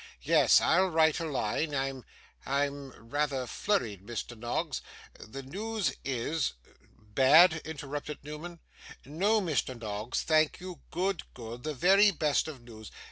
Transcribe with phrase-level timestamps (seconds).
[0.23, 0.59] 'Yes.
[0.59, 1.75] I'll write a line.
[1.75, 2.03] I'm
[2.43, 4.35] I'm rather flurried, Mr.
[4.35, 4.81] Noggs.
[5.19, 6.53] The news is'
[7.13, 8.61] 'Bad?' interrupted Newman.
[9.05, 9.79] 'No, Mr.
[9.79, 11.61] Noggs, thank you; good, good.
[11.61, 12.89] The very best of news.